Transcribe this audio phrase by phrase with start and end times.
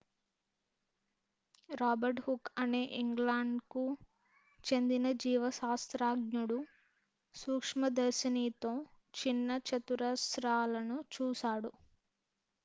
[1.69, 3.83] Robert Hooke అనే ఇంగ్లాండ్కు
[4.59, 6.59] చెందిన జీవశాస్త్రజ్ఞుడు
[7.35, 8.73] సూక్ష్మదర్శినితో
[9.19, 11.71] చిన్న చతురస్రాలను చూశాడు